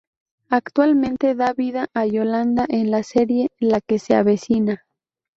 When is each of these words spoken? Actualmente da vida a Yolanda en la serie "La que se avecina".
Actualmente 0.49 1.35
da 1.35 1.53
vida 1.53 1.91
a 1.93 2.07
Yolanda 2.07 2.65
en 2.67 2.89
la 2.89 3.03
serie 3.03 3.49
"La 3.59 3.81
que 3.81 3.99
se 3.99 4.15
avecina". 4.15 4.83